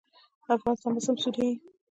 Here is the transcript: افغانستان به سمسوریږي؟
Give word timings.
افغانستان 0.55 0.91
به 0.95 1.01
سمسوریږي؟ 1.05 1.51